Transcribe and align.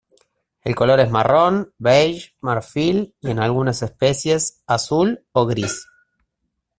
El 0.63 0.73
color 0.75 0.99
es 0.99 1.11
marrón, 1.11 1.75
beige, 1.77 2.33
marfil, 2.41 3.13
y 3.21 3.29
en 3.29 3.37
algunas 3.37 3.83
especies 3.83 4.63
azul 4.65 5.27
o 5.31 5.45
gris. 5.45 5.85